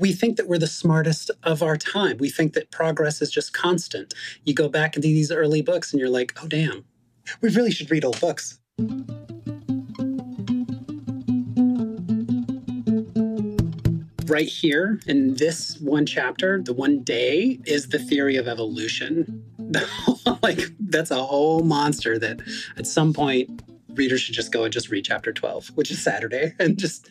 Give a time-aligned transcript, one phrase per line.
[0.00, 2.16] We think that we're the smartest of our time.
[2.16, 4.14] We think that progress is just constant.
[4.44, 6.86] You go back into these early books and you're like, oh, damn,
[7.42, 8.58] we really should read old books.
[14.24, 19.44] Right here in this one chapter, the one day is the theory of evolution.
[20.42, 22.40] like, that's a whole monster that
[22.78, 23.62] at some point
[23.94, 27.10] readers should just go and just read chapter 12, which is Saturday, and just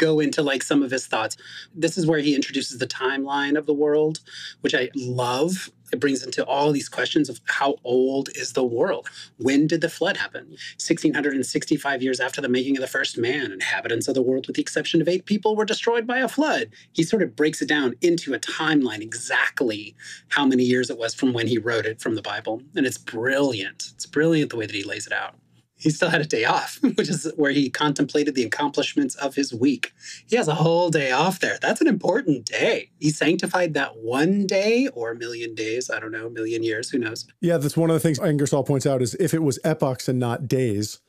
[0.00, 1.36] go into like some of his thoughts.
[1.74, 4.20] This is where he introduces the timeline of the world,
[4.62, 5.70] which I love.
[5.92, 9.08] It brings into all these questions of how old is the world?
[9.38, 10.46] When did the flood happen?
[10.78, 14.62] 1665 years after the making of the first man, inhabitants of the world, with the
[14.62, 16.70] exception of eight people, were destroyed by a flood.
[16.92, 19.96] He sort of breaks it down into a timeline exactly
[20.28, 22.62] how many years it was from when he wrote it from the Bible.
[22.76, 23.90] And it's brilliant.
[23.94, 25.34] It's brilliant the way that he lays it out
[25.80, 29.52] he still had a day off, which is where he contemplated the accomplishments of his
[29.52, 29.92] week.
[30.28, 31.58] He has a whole day off there.
[31.60, 32.90] That's an important day.
[33.00, 35.90] He sanctified that one day or a million days.
[35.90, 37.26] I don't know, a million years, who knows?
[37.40, 40.18] Yeah, that's one of the things Ingersoll points out is if it was epochs and
[40.18, 41.00] not days,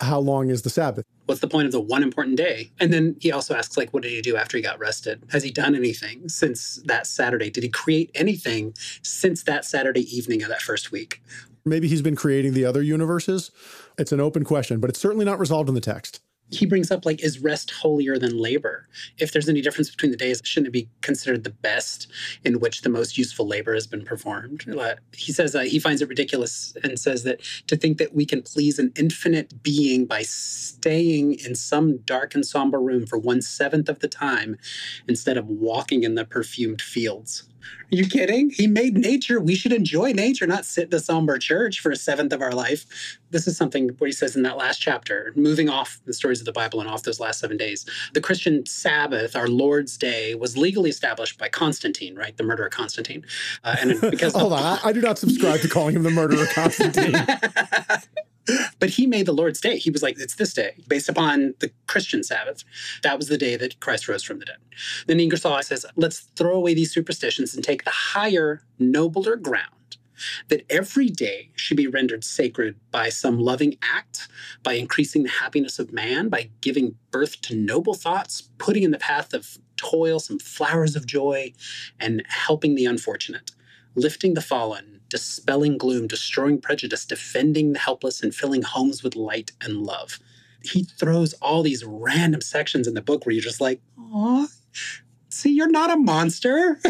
[0.00, 1.04] how long is the Sabbath?
[1.26, 2.70] What's the point of the one important day?
[2.80, 5.22] And then he also asks, like, what did he do after he got rested?
[5.30, 7.50] Has he done anything since that Saturday?
[7.50, 11.22] Did he create anything since that Saturday evening of that first week?
[11.64, 13.50] Maybe he's been creating the other universes.
[13.98, 16.20] It's an open question, but it's certainly not resolved in the text.
[16.52, 18.88] He brings up like is rest holier than labor?
[19.18, 22.08] If there's any difference between the days shouldn't it be considered the best
[22.44, 24.68] in which the most useful labor has been performed?
[24.68, 28.26] Uh, he says uh, he finds it ridiculous and says that to think that we
[28.26, 33.42] can please an infinite being by staying in some dark and somber room for one
[33.42, 34.56] seventh of the time
[35.06, 37.44] instead of walking in the perfumed fields
[37.92, 38.50] are you kidding?
[38.50, 39.40] He made nature.
[39.40, 42.52] We should enjoy nature, not sit in a somber church for a seventh of our
[42.52, 43.18] life.
[43.30, 46.46] This is something what he says in that last chapter, moving off the stories of
[46.46, 47.84] the Bible and off those last seven days.
[48.14, 52.36] The Christian Sabbath, our Lord's Day, was legally established by Constantine, right?
[52.36, 53.24] The murderer Constantine.
[53.64, 56.46] Uh, and because hold on, I, I do not subscribe to calling him the murderer
[56.46, 57.14] Constantine.
[58.78, 59.78] but he made the Lord's Day.
[59.78, 62.64] He was like, it's this day, based upon the Christian Sabbath.
[63.02, 64.56] That was the day that Christ rose from the dead.
[65.06, 69.74] Then Ingersoll says, let's throw away these superstitions and take the higher, nobler ground
[70.48, 74.28] that every day should be rendered sacred by some loving act,
[74.62, 78.98] by increasing the happiness of man, by giving birth to noble thoughts, putting in the
[78.98, 81.52] path of toil some flowers of joy,
[81.98, 83.52] and helping the unfortunate,
[83.94, 89.52] lifting the fallen, dispelling gloom, destroying prejudice, defending the helpless, and filling homes with light
[89.60, 90.18] and love.
[90.62, 94.48] He throws all these random sections in the book where you're just like, oh,
[95.28, 96.80] see, you're not a monster.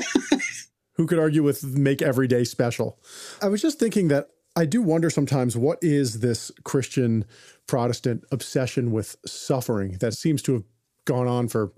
[0.95, 2.99] Who could argue with make every day special?
[3.41, 7.25] I was just thinking that I do wonder sometimes what is this Christian
[7.67, 10.65] Protestant obsession with suffering that seems to have
[11.05, 11.73] gone on for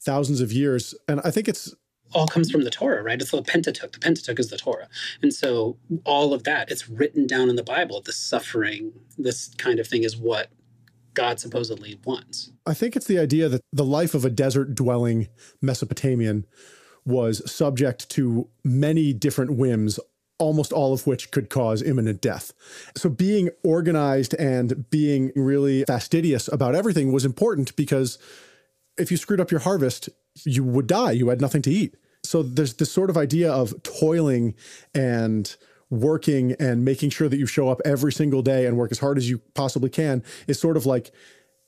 [0.00, 0.94] thousands of years.
[1.08, 1.74] And I think it's
[2.12, 3.20] all comes from the Torah, right?
[3.20, 3.92] It's the Pentateuch.
[3.92, 4.88] The Pentateuch is the Torah.
[5.22, 8.00] And so all of that, it's written down in the Bible.
[8.00, 10.50] The suffering, this kind of thing is what
[11.14, 12.52] God supposedly wants.
[12.66, 15.28] I think it's the idea that the life of a desert dwelling
[15.60, 16.46] Mesopotamian
[17.04, 19.98] was subject to many different whims,
[20.38, 22.52] almost all of which could cause imminent death.
[22.96, 28.18] So being organized and being really fastidious about everything was important because
[28.98, 30.08] if you screwed up your harvest,
[30.44, 31.12] you would die.
[31.12, 31.96] You had nothing to eat.
[32.24, 34.54] So there's this sort of idea of toiling
[34.94, 35.54] and
[35.90, 39.18] working and making sure that you show up every single day and work as hard
[39.18, 41.12] as you possibly can is sort of like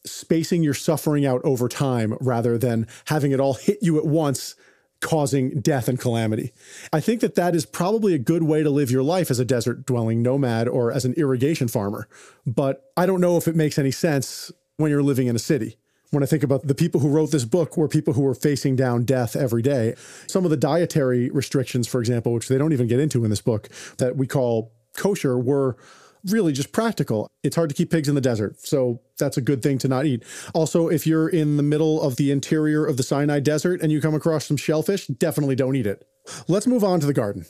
[0.05, 4.57] spacing your suffering out over time rather than having it all hit you at once
[5.01, 6.53] causing death and calamity.
[6.93, 9.45] I think that that is probably a good way to live your life as a
[9.45, 12.09] desert dwelling nomad or as an irrigation farmer.
[12.45, 15.79] But I don't know if it makes any sense when you're living in a city
[16.11, 18.77] when I think about the people who wrote this book were people who were facing
[18.77, 19.95] down death every day.
[20.27, 23.43] Some of the dietary restrictions, for example, which they don't even get into in this
[23.43, 25.77] book, that we call kosher, were
[26.25, 27.29] really just practical.
[27.43, 30.07] It's hard to keep pigs in the desert, so that's a good thing to not
[30.07, 30.25] eat.
[30.55, 34.01] Also, if you're in the middle of the interior of the Sinai desert and you
[34.01, 36.07] come across some shellfish, definitely don't eat it.
[36.49, 37.47] Let's move on to the garden.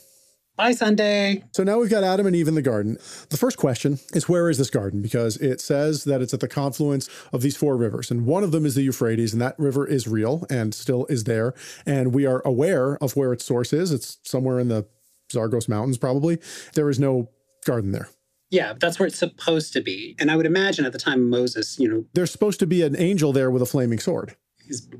[0.59, 1.41] Bye, Sunday.
[1.53, 2.97] So now we've got Adam and Eve in the garden.
[3.29, 5.01] The first question is where is this garden?
[5.01, 8.11] Because it says that it's at the confluence of these four rivers.
[8.11, 11.23] And one of them is the Euphrates, and that river is real and still is
[11.23, 11.53] there.
[11.85, 13.93] And we are aware of where its source is.
[13.93, 14.85] It's somewhere in the
[15.31, 16.39] Zagros Mountains, probably.
[16.73, 17.29] There is no
[17.65, 18.09] garden there.
[18.49, 20.17] Yeah, that's where it's supposed to be.
[20.19, 22.03] And I would imagine at the time Moses, you know.
[22.15, 24.35] There's supposed to be an angel there with a flaming sword.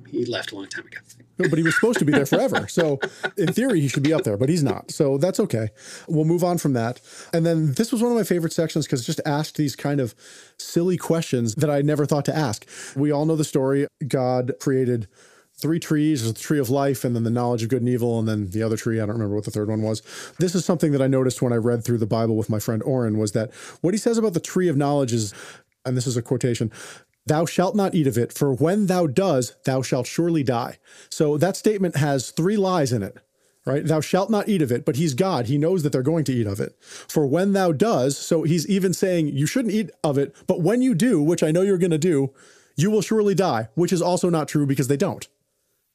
[0.08, 0.98] He left a long time ago
[1.48, 2.68] but he was supposed to be there forever.
[2.68, 3.00] So
[3.38, 4.92] in theory, he should be up there, but he's not.
[4.92, 5.70] So that's okay.
[6.08, 7.00] We'll move on from that.
[7.34, 10.02] And then this was one of my favorite sections because it just asked these kind
[10.02, 10.16] of
[10.58, 12.68] silly questions that I never thought to ask.
[12.96, 13.88] We all know the story.
[14.08, 15.08] God created
[15.54, 16.26] three trees.
[16.26, 18.64] The tree of life, and then the knowledge of good and evil, and then the
[18.64, 19.00] other tree.
[19.00, 20.02] I don't remember what the third one was.
[20.40, 22.82] This is something that I noticed when I read through the Bible with my friend
[22.84, 25.34] Oren was that what he says about the tree of knowledge is,
[25.86, 26.72] and this is a quotation.
[27.30, 30.80] Thou shalt not eat of it, for when thou does, thou shalt surely die.
[31.10, 33.18] So that statement has three lies in it
[33.66, 33.86] right?
[33.86, 35.46] Thou shalt not eat of it, but he's God.
[35.46, 36.76] He knows that they're going to eat of it.
[36.82, 40.82] For when thou does, so he's even saying you shouldn't eat of it, but when
[40.82, 42.34] you do, which I know you're going to do,
[42.76, 45.28] you will surely die, which is also not true because they don't.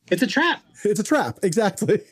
[0.09, 0.63] It's a trap.
[0.85, 2.03] It's a trap, exactly.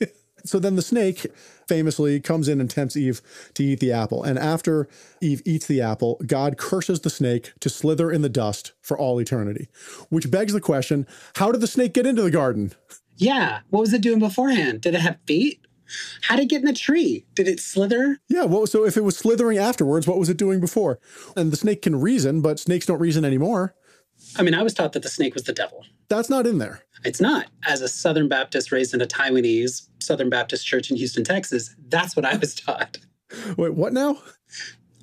[0.44, 1.26] So then the snake
[1.68, 3.22] famously comes in and tempts Eve
[3.54, 4.22] to eat the apple.
[4.22, 4.88] And after
[5.20, 9.20] Eve eats the apple, God curses the snake to slither in the dust for all
[9.20, 9.68] eternity,
[10.08, 11.06] which begs the question
[11.36, 12.72] how did the snake get into the garden?
[13.16, 13.60] Yeah.
[13.70, 14.80] What was it doing beforehand?
[14.80, 15.60] Did it have feet?
[16.22, 17.26] How did it get in the tree?
[17.34, 18.18] Did it slither?
[18.28, 18.44] Yeah.
[18.44, 20.98] Well, so if it was slithering afterwards, what was it doing before?
[21.36, 23.74] And the snake can reason, but snakes don't reason anymore.
[24.36, 25.84] I mean, I was taught that the snake was the devil.
[26.08, 26.82] That's not in there.
[27.04, 27.46] It's not.
[27.66, 32.16] As a Southern Baptist raised in a Taiwanese Southern Baptist church in Houston, Texas, that's
[32.16, 32.98] what I was taught.
[33.56, 34.18] Wait, what now?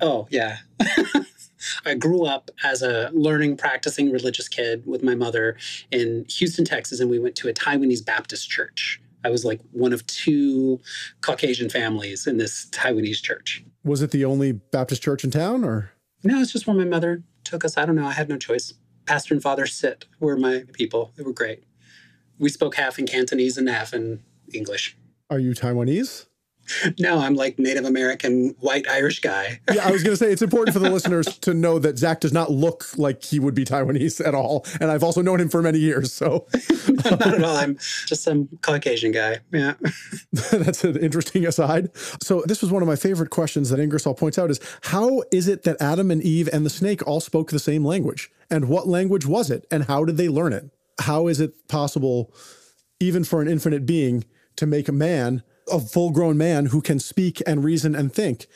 [0.00, 0.58] Oh, yeah.
[1.84, 5.56] I grew up as a learning, practicing religious kid with my mother
[5.90, 9.00] in Houston, Texas, and we went to a Taiwanese Baptist church.
[9.24, 10.80] I was like one of two
[11.20, 13.62] Caucasian families in this Taiwanese church.
[13.84, 15.92] Was it the only Baptist church in town or?
[16.22, 17.76] No, it's just where my mother took us.
[17.76, 18.06] I don't know.
[18.06, 18.74] I had no choice.
[19.06, 21.12] Pastor and Father Sit were my people.
[21.16, 21.64] They were great.
[22.38, 24.22] We spoke half in Cantonese and half in
[24.54, 24.96] English.
[25.28, 26.26] Are you Taiwanese?
[26.98, 29.60] no, I'm like Native American white Irish guy.
[29.72, 32.20] yeah, I was going to say it's important for the listeners to know that Zach
[32.20, 35.48] does not look like he would be Taiwanese at all, and I've also known him
[35.48, 36.12] for many years.
[36.12, 36.46] So
[36.88, 37.56] not at all.
[37.56, 37.76] I'm
[38.06, 39.38] just some Caucasian guy.
[39.52, 39.74] Yeah,
[40.52, 41.90] that's an interesting aside.
[42.22, 45.48] So this was one of my favorite questions that Ingersoll points out: is how is
[45.48, 48.86] it that Adam and Eve and the snake all spoke the same language, and what
[48.86, 50.70] language was it, and how did they learn it?
[51.00, 52.32] How is it possible,
[53.00, 54.24] even for an infinite being,
[54.60, 58.46] to make a man a full grown man who can speak and reason and think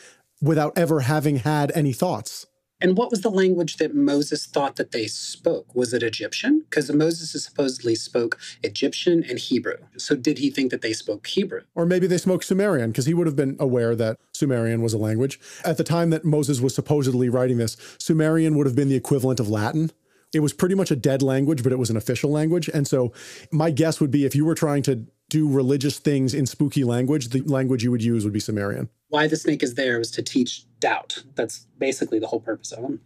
[0.43, 2.47] without ever having had any thoughts.
[2.81, 5.75] And what was the language that Moses thought that they spoke?
[5.75, 6.65] Was it Egyptian?
[6.69, 9.77] Because Moses supposedly spoke Egyptian and Hebrew.
[9.97, 11.63] So did he think that they spoke Hebrew?
[11.75, 14.99] Or maybe they spoke Sumerian, because he would have been aware that Sumerian was a
[14.99, 15.41] language.
[15.65, 19.41] At the time that Moses was supposedly writing this, Sumerian would have been the equivalent
[19.41, 19.91] of Latin.
[20.35, 22.69] It was pretty much a dead language, but it was an official language.
[22.69, 23.13] And so
[23.51, 27.31] my guess would be if you were trying to do religious things in spooky language,
[27.31, 28.89] the language you would use would be Sumerian.
[29.09, 31.25] Why the snake is there was to teach doubt.
[31.35, 33.01] That's basically the whole purpose of him.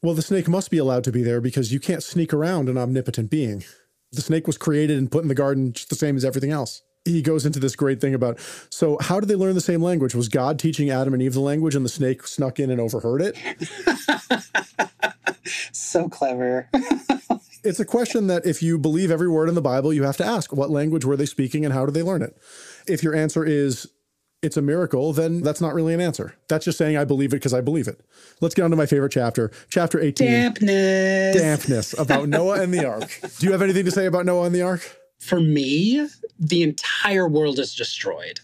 [0.00, 2.78] Well, the snake must be allowed to be there because you can't sneak around an
[2.78, 3.64] omnipotent being.
[4.12, 6.82] The snake was created and put in the garden just the same as everything else.
[7.04, 8.38] He goes into this great thing about
[8.70, 10.14] so, how did they learn the same language?
[10.14, 13.22] Was God teaching Adam and Eve the language and the snake snuck in and overheard
[13.22, 13.36] it?
[15.72, 16.68] so clever.
[17.64, 20.24] it's a question that if you believe every word in the Bible, you have to
[20.24, 22.36] ask what language were they speaking and how did they learn it?
[22.86, 23.88] If your answer is
[24.42, 26.34] it's a miracle, then that's not really an answer.
[26.48, 28.00] That's just saying I believe it because I believe it.
[28.40, 30.26] Let's get on to my favorite chapter, chapter 18.
[30.26, 31.36] Dampness.
[31.36, 33.20] Dampness about Noah and the ark.
[33.38, 34.98] Do you have anything to say about Noah and the ark?
[35.18, 36.08] For me,
[36.40, 38.40] the entire world is destroyed.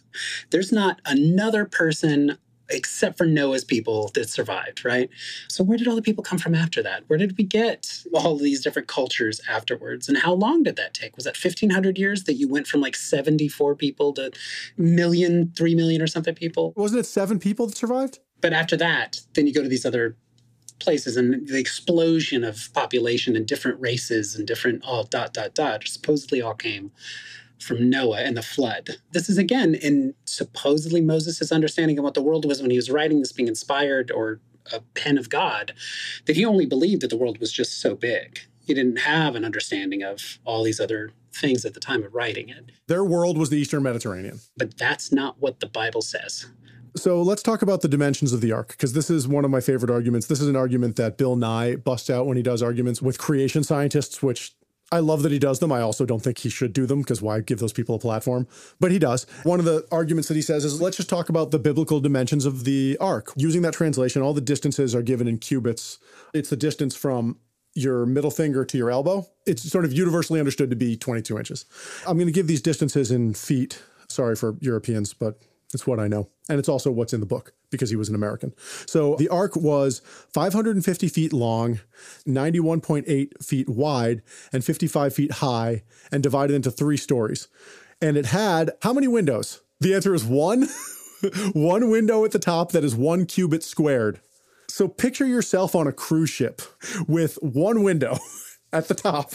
[0.50, 2.38] There's not another person
[2.70, 5.08] except for Noah's people that survived, right?
[5.48, 7.04] So where did all the people come from after that?
[7.06, 10.08] Where did we get all these different cultures afterwards?
[10.08, 11.16] And how long did that take?
[11.16, 14.30] Was that 1500 years that you went from like 74 people to
[14.76, 16.72] million, three million or something people?
[16.76, 18.18] Wasn't it seven people that survived?
[18.40, 20.16] But after that, then you go to these other
[20.78, 25.82] places and the explosion of population and different races and different all dot dot dot
[25.86, 26.92] supposedly all came
[27.60, 28.90] from Noah and the flood.
[29.12, 32.90] This is again in supposedly Moses' understanding of what the world was when he was
[32.90, 34.40] writing this, being inspired or
[34.72, 35.72] a pen of God,
[36.26, 38.40] that he only believed that the world was just so big.
[38.66, 42.48] He didn't have an understanding of all these other things at the time of writing
[42.48, 42.70] it.
[42.86, 44.40] Their world was the Eastern Mediterranean.
[44.56, 46.46] But that's not what the Bible says.
[46.96, 49.60] So let's talk about the dimensions of the ark, because this is one of my
[49.60, 50.26] favorite arguments.
[50.26, 53.62] This is an argument that Bill Nye busts out when he does arguments with creation
[53.62, 54.54] scientists, which
[54.90, 55.70] I love that he does them.
[55.70, 58.46] I also don't think he should do them because why give those people a platform?
[58.80, 59.24] But he does.
[59.42, 62.46] One of the arguments that he says is let's just talk about the biblical dimensions
[62.46, 63.32] of the ark.
[63.36, 65.98] Using that translation, all the distances are given in cubits.
[66.32, 67.36] It's the distance from
[67.74, 69.26] your middle finger to your elbow.
[69.46, 71.66] It's sort of universally understood to be 22 inches.
[72.06, 73.82] I'm going to give these distances in feet.
[74.08, 75.38] Sorry for Europeans, but
[75.74, 76.28] it's what I know.
[76.48, 78.54] And it's also what's in the book because he was an American.
[78.86, 80.00] So the ark was
[80.32, 81.80] 550 feet long,
[82.26, 84.22] 91.8 feet wide,
[84.52, 87.48] and 55 feet high, and divided into three stories.
[88.00, 89.60] And it had how many windows?
[89.80, 90.68] The answer is one.
[91.52, 94.20] one window at the top that is one cubit squared.
[94.68, 96.62] So picture yourself on a cruise ship
[97.06, 98.18] with one window
[98.72, 99.32] at the top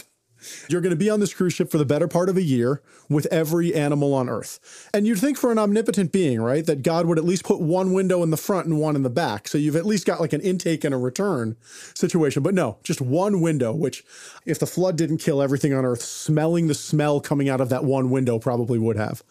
[0.68, 2.82] You're going to be on this cruise ship for the better part of a year
[3.08, 4.88] with every animal on Earth.
[4.92, 7.92] And you'd think for an omnipotent being, right, that God would at least put one
[7.92, 9.48] window in the front and one in the back.
[9.48, 11.56] So you've at least got like an intake and a return
[11.94, 12.42] situation.
[12.42, 14.04] But no, just one window, which
[14.46, 17.84] if the flood didn't kill everything on Earth, smelling the smell coming out of that
[17.84, 19.22] one window probably would have.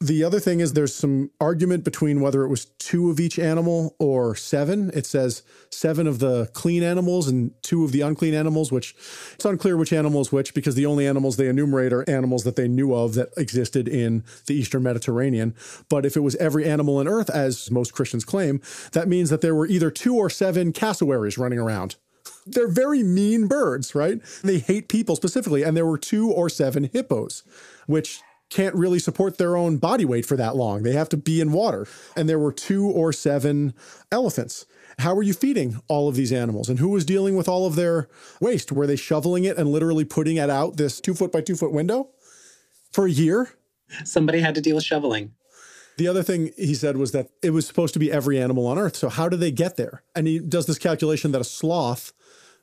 [0.00, 3.96] The other thing is there's some argument between whether it was two of each animal
[3.98, 4.90] or seven.
[4.92, 8.94] It says seven of the clean animals and two of the unclean animals, which
[9.34, 12.56] it's unclear which animal is which because the only animals they enumerate are animals that
[12.56, 15.54] they knew of that existed in the Eastern Mediterranean.
[15.88, 18.60] But if it was every animal on earth, as most Christians claim,
[18.92, 21.96] that means that there were either two or seven cassowaries running around
[22.46, 24.20] they're very mean birds, right?
[24.42, 25.62] They hate people specifically.
[25.62, 27.42] And there were two or seven hippos,
[27.86, 30.82] which can't really support their own body weight for that long.
[30.82, 31.86] They have to be in water.
[32.16, 33.74] And there were two or seven
[34.12, 34.66] elephants.
[34.98, 36.68] How were you feeding all of these animals?
[36.68, 38.08] And who was dealing with all of their
[38.40, 38.72] waste?
[38.72, 41.72] Were they shoveling it and literally putting it out this two foot by two foot
[41.72, 42.10] window
[42.92, 43.50] for a year?
[44.04, 45.32] Somebody had to deal with shoveling.
[45.98, 48.78] The other thing he said was that it was supposed to be every animal on
[48.78, 48.96] earth.
[48.96, 50.02] So how do they get there?
[50.14, 52.12] And he does this calculation that a sloth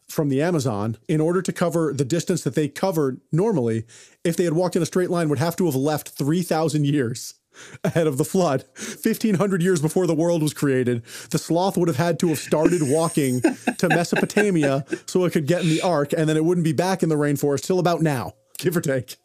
[0.08, 3.86] from the Amazon, in order to cover the distance that they covered normally,
[4.24, 7.36] if they had walked in a straight line, would have to have left 3,000 years
[7.84, 8.66] ahead of the flood.
[8.76, 12.82] 1500 years before the world was created, the sloth would have had to have started
[12.84, 16.74] walking to Mesopotamia so it could get in the ark, and then it wouldn't be
[16.74, 19.18] back in the rainforest till about now, give or take.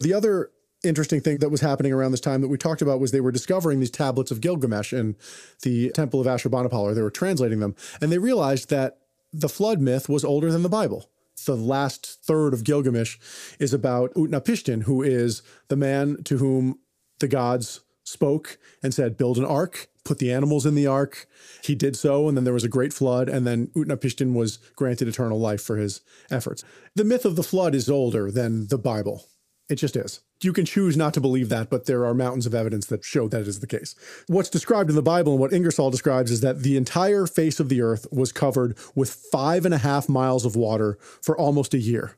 [0.00, 0.50] The other
[0.82, 3.32] interesting thing that was happening around this time that we talked about was they were
[3.32, 5.16] discovering these tablets of Gilgamesh in
[5.62, 8.98] the temple of Ashurbanipal, or they were translating them, and they realized that
[9.32, 11.10] the flood myth was older than the Bible.
[11.46, 13.16] The last third of Gilgamesh
[13.58, 16.78] is about Utnapishtim, who is the man to whom
[17.18, 21.26] the gods spoke and said, Build an ark, put the animals in the ark.
[21.62, 25.08] He did so, and then there was a great flood, and then Utnapishtim was granted
[25.08, 26.62] eternal life for his efforts.
[26.94, 29.26] The myth of the flood is older than the Bible.
[29.70, 30.20] It just is.
[30.42, 33.28] You can choose not to believe that, but there are mountains of evidence that show
[33.28, 33.94] that is the case.
[34.26, 37.68] What's described in the Bible and what Ingersoll describes is that the entire face of
[37.68, 41.78] the earth was covered with five and a half miles of water for almost a
[41.78, 42.16] year.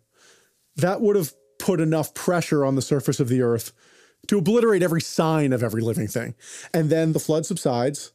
[0.77, 3.73] That would have put enough pressure on the surface of the earth
[4.29, 6.35] to obliterate every sign of every living thing.
[6.73, 8.13] And then the flood subsides.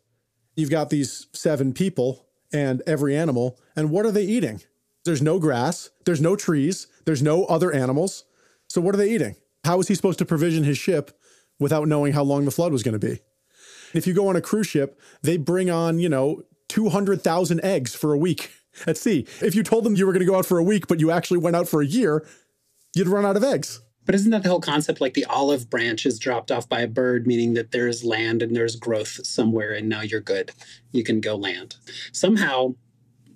[0.56, 3.60] You've got these seven people and every animal.
[3.76, 4.62] And what are they eating?
[5.06, 8.24] There's no grass, there's no trees, there's no other animals.
[8.68, 9.36] So what are they eating?
[9.64, 11.18] How is he supposed to provision his ship
[11.60, 13.20] without knowing how long the flood was going to be?
[13.94, 18.14] If you go on a cruise ship, they bring on, you know, 200,000 eggs for
[18.14, 18.52] a week
[18.88, 19.26] at sea.
[19.42, 21.12] If you told them you were going to go out for a week, but you
[21.12, 22.26] actually went out for a year,
[22.96, 23.82] you'd run out of eggs.
[24.06, 25.02] But isn't that the whole concept?
[25.02, 28.56] Like the olive branch is dropped off by a bird, meaning that there's land and
[28.56, 30.52] there's growth somewhere, and now you're good.
[30.92, 31.76] You can go land.
[32.14, 32.76] Somehow,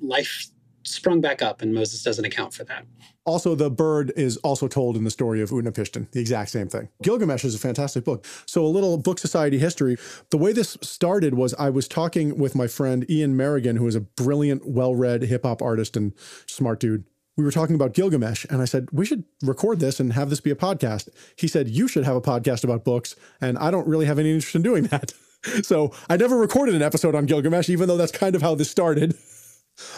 [0.01, 0.47] life
[0.83, 2.85] sprung back up, and Moses doesn't account for that.
[3.23, 6.89] Also, the bird is also told in the story of Utnapishtim, the exact same thing.
[7.03, 8.25] Gilgamesh is a fantastic book.
[8.47, 9.97] So, a little book society history.
[10.31, 13.95] The way this started was I was talking with my friend Ian Merrigan, who is
[13.95, 16.13] a brilliant, well read hip hop artist and
[16.47, 17.03] smart dude.
[17.37, 20.41] We were talking about Gilgamesh, and I said, We should record this and have this
[20.41, 21.09] be a podcast.
[21.35, 24.31] He said, You should have a podcast about books, and I don't really have any
[24.31, 25.13] interest in doing that.
[25.61, 28.71] so, I never recorded an episode on Gilgamesh, even though that's kind of how this
[28.71, 29.15] started.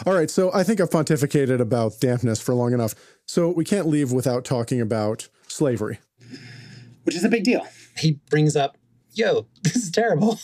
[0.06, 2.94] All right, so I think I've pontificated about dampness for long enough.
[3.26, 5.98] So we can't leave without talking about slavery,
[7.04, 7.66] which is a big deal.
[7.96, 8.76] He brings up,
[9.12, 10.38] yo, this is terrible.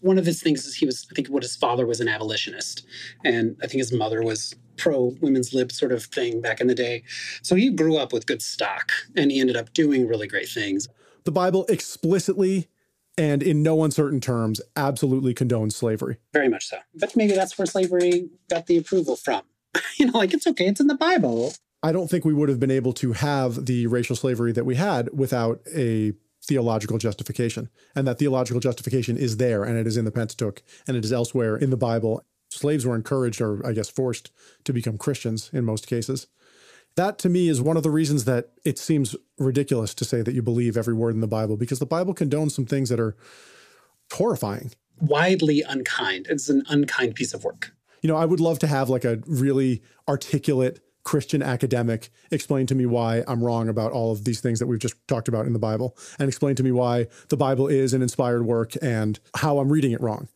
[0.00, 2.86] One of his things is he was, I think, what his father was an abolitionist.
[3.22, 6.74] And I think his mother was pro women's lib sort of thing back in the
[6.74, 7.02] day.
[7.42, 10.88] So he grew up with good stock and he ended up doing really great things.
[11.24, 12.68] The Bible explicitly
[13.20, 16.16] and in no uncertain terms absolutely condones slavery.
[16.32, 16.78] Very much so.
[16.94, 19.42] But maybe that's where slavery got the approval from.
[19.98, 21.52] you know, like it's okay, it's in the Bible.
[21.82, 24.76] I don't think we would have been able to have the racial slavery that we
[24.76, 27.68] had without a theological justification.
[27.94, 31.12] And that theological justification is there and it is in the Pentateuch and it is
[31.12, 32.24] elsewhere in the Bible.
[32.50, 34.32] Slaves were encouraged or, I guess, forced
[34.64, 36.26] to become Christians in most cases.
[36.96, 40.34] That to me is one of the reasons that it seems ridiculous to say that
[40.34, 43.16] you believe every word in the Bible because the Bible condones some things that are
[44.12, 44.72] horrifying.
[45.00, 46.26] Widely unkind.
[46.28, 47.72] It's an unkind piece of work.
[48.02, 52.74] You know, I would love to have like a really articulate Christian academic explain to
[52.74, 55.52] me why I'm wrong about all of these things that we've just talked about in
[55.52, 59.58] the Bible and explain to me why the Bible is an inspired work and how
[59.58, 60.28] I'm reading it wrong.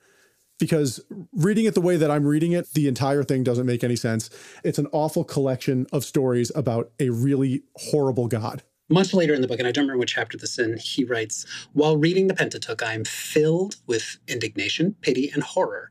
[0.59, 1.01] Because
[1.33, 4.31] reading it the way that I'm reading it, the entire thing doesn't make any sense.
[4.63, 8.63] It's an awful collection of stories about a really horrible God.
[8.89, 11.47] Much later in the book, and I don't remember which chapter this in, he writes,
[11.73, 15.91] While reading the Pentateuch, I am filled with indignation, pity, and horror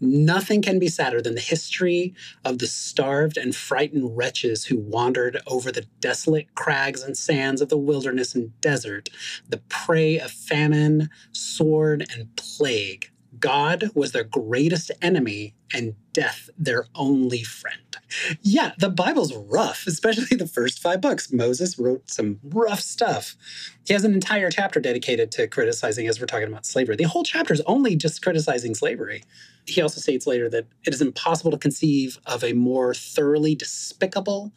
[0.00, 5.42] Nothing can be sadder than the history of the starved and frightened wretches who wandered
[5.46, 9.10] over the desolate crags and sands of the wilderness and desert,
[9.46, 13.10] the prey of famine, sword, and plague.
[13.40, 17.96] God was their greatest enemy and death their only friend.
[18.42, 21.32] Yeah, the Bible's rough, especially the first five books.
[21.32, 23.36] Moses wrote some rough stuff.
[23.86, 26.96] He has an entire chapter dedicated to criticizing, as we're talking about slavery.
[26.96, 29.24] The whole chapter is only just criticizing slavery.
[29.66, 34.52] He also states later that it is impossible to conceive of a more thoroughly despicable,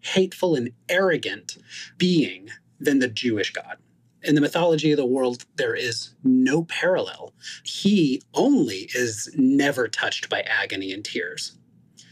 [0.00, 1.56] hateful, and arrogant
[1.96, 3.78] being than the Jewish God.
[4.22, 7.32] In the mythology of the world, there is no parallel.
[7.62, 11.56] He only is never touched by agony and tears.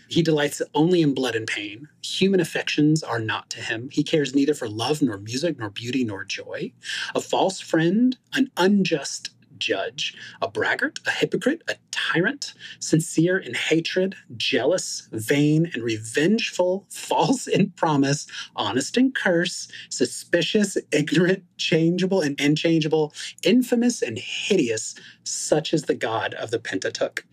[0.09, 1.89] He delights only in blood and pain.
[2.03, 3.89] Human affections are not to him.
[3.91, 6.73] He cares neither for love, nor music, nor beauty, nor joy.
[7.15, 14.15] A false friend, an unjust judge, a braggart, a hypocrite, a tyrant, sincere in hatred,
[14.37, 23.13] jealous, vain, and revengeful, false in promise, honest in curse, suspicious, ignorant, changeable, and unchangeable,
[23.43, 24.95] infamous, and hideous,
[25.25, 27.25] such is the God of the Pentateuch.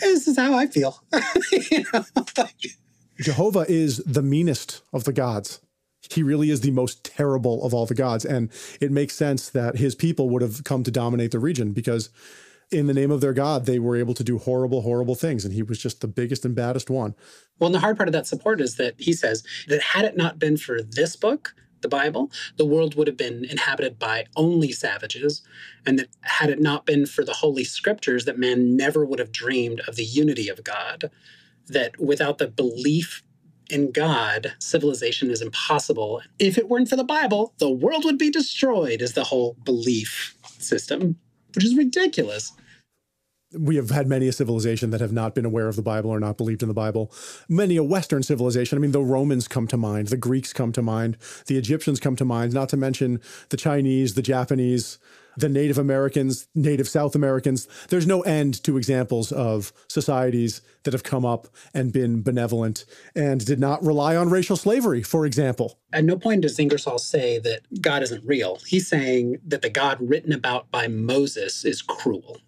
[0.00, 1.02] This is how I feel.
[1.70, 2.04] you know?
[3.20, 5.60] Jehovah is the meanest of the gods
[6.10, 8.24] he really is the most terrible of all the gods.
[8.24, 8.50] And
[8.80, 12.10] it makes sense that his people would have come to dominate the region because
[12.70, 15.44] in the name of their God, they were able to do horrible, horrible things.
[15.44, 17.14] And he was just the biggest and baddest one.
[17.58, 20.16] Well, and the hard part of that support is that he says that had it
[20.16, 24.72] not been for this book, the Bible, the world would have been inhabited by only
[24.72, 25.42] savages.
[25.86, 29.32] And that had it not been for the Holy Scriptures, that man never would have
[29.32, 31.10] dreamed of the unity of God.
[31.68, 33.22] That without the belief
[33.70, 36.22] in God, civilization is impossible.
[36.38, 40.34] If it weren't for the Bible, the world would be destroyed, is the whole belief
[40.58, 41.16] system,
[41.54, 42.52] which is ridiculous.
[43.58, 46.20] We have had many a civilization that have not been aware of the Bible or
[46.20, 47.10] not believed in the Bible.
[47.48, 48.76] Many a Western civilization.
[48.76, 52.14] I mean, the Romans come to mind, the Greeks come to mind, the Egyptians come
[52.16, 54.98] to mind, not to mention the Chinese, the Japanese,
[55.38, 57.68] the Native Americans, Native South Americans.
[57.88, 63.44] There's no end to examples of societies that have come up and been benevolent and
[63.44, 65.78] did not rely on racial slavery, for example.
[65.92, 68.58] At no point does Ingersoll say that God isn't real.
[68.66, 72.38] He's saying that the God written about by Moses is cruel.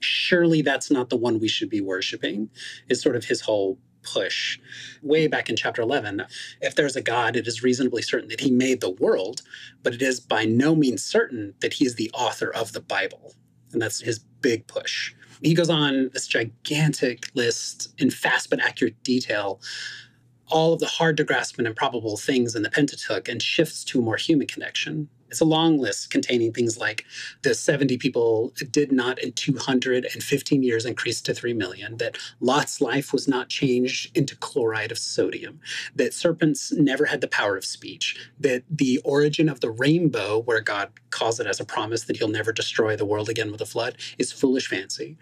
[0.00, 2.50] Surely that's not the one we should be worshiping,
[2.88, 4.58] is sort of his whole push
[5.02, 6.24] way back in chapter 11.
[6.60, 9.42] If there's a God, it is reasonably certain that he made the world,
[9.82, 13.34] but it is by no means certain that he is the author of the Bible.
[13.72, 15.14] And that's his big push.
[15.42, 19.60] He goes on this gigantic list in fast but accurate detail
[20.50, 23.98] all of the hard to grasp and improbable things in the Pentateuch and shifts to
[23.98, 25.08] a more human connection.
[25.28, 27.04] It's a long list containing things like
[27.42, 33.12] the 70 people did not in 215 years increase to 3 million, that Lot's life
[33.12, 35.60] was not changed into chloride of sodium,
[35.94, 40.60] that serpents never had the power of speech, that the origin of the rainbow, where
[40.60, 43.66] God calls it as a promise that he'll never destroy the world again with a
[43.66, 45.16] flood, is foolish fancy,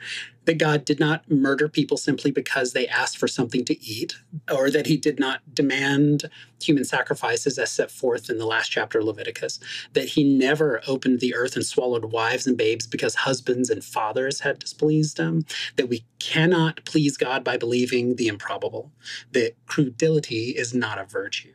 [0.45, 4.17] that God did not murder people simply because they asked for something to eat,
[4.53, 8.99] or that he did not demand human sacrifices as set forth in the last chapter
[9.01, 9.61] of Leviticus,
[9.97, 14.41] that he never opened the earth and swallowed wives and babes because husbands and fathers
[14.41, 15.43] had displeased him,
[15.77, 18.93] that we cannot please God by believing the improbable,
[19.33, 21.55] that credulity is not a virtue.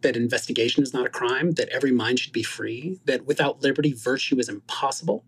[0.00, 3.92] That investigation is not a crime, that every mind should be free, that without liberty,
[3.92, 5.24] virtue is impossible,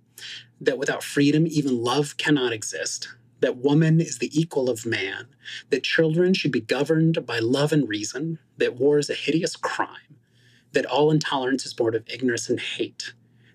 [0.60, 5.28] that without freedom, even love cannot exist, that woman is the equal of man,
[5.70, 10.16] that children should be governed by love and reason, that war is a hideous crime,
[10.72, 13.12] that all intolerance is born of ignorance and hate,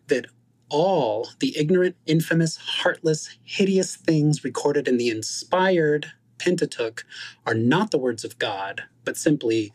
[0.08, 0.26] that
[0.70, 7.06] all the ignorant, infamous, heartless, hideous things recorded in the inspired Pentateuch
[7.46, 9.72] are not the words of God, but simply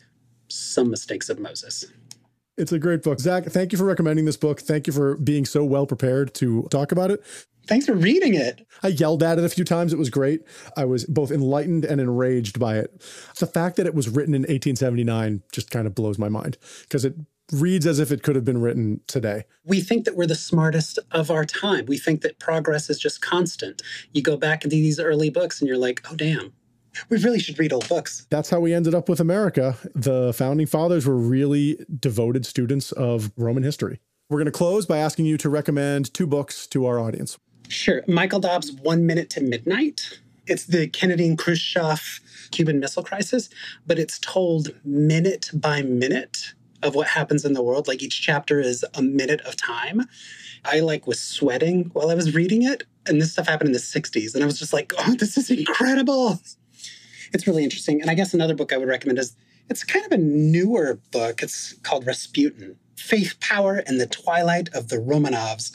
[0.48, 1.86] some mistakes of Moses.
[2.56, 3.20] It's a great book.
[3.20, 4.60] Zach, thank you for recommending this book.
[4.60, 7.22] Thank you for being so well prepared to talk about it.
[7.68, 8.66] Thanks for reading it.
[8.82, 9.92] I yelled at it a few times.
[9.92, 10.40] It was great.
[10.76, 12.98] I was both enlightened and enraged by it.
[13.38, 17.04] The fact that it was written in 1879 just kind of blows my mind because
[17.04, 17.14] it
[17.52, 19.44] reads as if it could have been written today.
[19.64, 21.84] We think that we're the smartest of our time.
[21.86, 23.82] We think that progress is just constant.
[24.12, 26.52] You go back into these early books and you're like, oh, damn,
[27.10, 28.26] we really should read old books.
[28.30, 29.76] That's how we ended up with America.
[29.94, 34.00] The founding fathers were really devoted students of Roman history.
[34.30, 37.38] We're going to close by asking you to recommend two books to our audience.
[37.68, 38.02] Sure.
[38.08, 40.20] Michael Dobbs' One Minute to Midnight.
[40.46, 43.50] It's the Kennedy and Khrushchev Cuban Missile Crisis,
[43.86, 47.86] but it's told minute by minute of what happens in the world.
[47.86, 50.06] Like each chapter is a minute of time.
[50.64, 52.84] I like was sweating while I was reading it.
[53.06, 54.34] And this stuff happened in the 60s.
[54.34, 56.40] And I was just like, oh, this is incredible.
[57.32, 58.00] It's really interesting.
[58.00, 59.36] And I guess another book I would recommend is
[59.68, 61.42] it's kind of a newer book.
[61.42, 65.72] It's called Rasputin Faith, Power, and the Twilight of the Romanovs.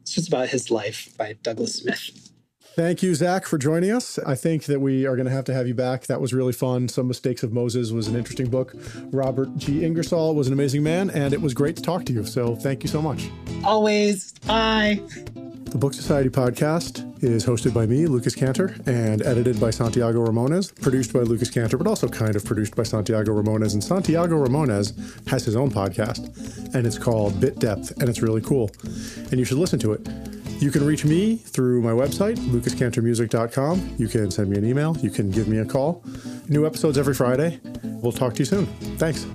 [0.00, 2.32] It's just about his life by Douglas Smith.
[2.74, 4.18] Thank you, Zach, for joining us.
[4.20, 6.06] I think that we are going to have to have you back.
[6.06, 6.88] That was really fun.
[6.88, 8.74] Some Mistakes of Moses was an interesting book.
[9.10, 9.84] Robert G.
[9.84, 12.24] Ingersoll was an amazing man, and it was great to talk to you.
[12.24, 13.28] So thank you so much.
[13.62, 14.32] Always.
[14.46, 15.02] Bye.
[15.72, 20.78] The Book Society podcast is hosted by me, Lucas Cantor, and edited by Santiago Ramones,
[20.82, 23.72] produced by Lucas Cantor, but also kind of produced by Santiago Ramones.
[23.72, 24.92] And Santiago Ramones
[25.28, 28.70] has his own podcast, and it's called Bit Depth, and it's really cool.
[29.30, 30.06] And you should listen to it.
[30.60, 33.94] You can reach me through my website, lucascantormusic.com.
[33.96, 34.94] You can send me an email.
[34.98, 36.04] You can give me a call.
[36.50, 37.60] New episodes every Friday.
[37.82, 38.66] We'll talk to you soon.
[38.98, 39.26] Thanks.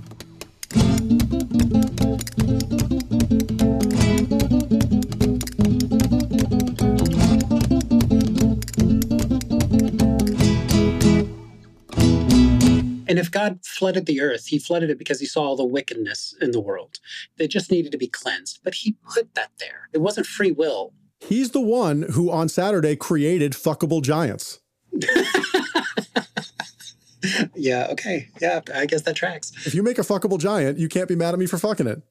[13.48, 16.60] God flooded the earth, he flooded it because he saw all the wickedness in the
[16.60, 16.98] world.
[17.36, 18.60] They just needed to be cleansed.
[18.62, 19.88] But he put that there.
[19.92, 20.92] It wasn't free will.
[21.20, 24.60] He's the one who on Saturday created fuckable giants.
[27.54, 28.28] yeah, okay.
[28.40, 29.52] Yeah, I guess that tracks.
[29.66, 32.02] If you make a fuckable giant, you can't be mad at me for fucking it.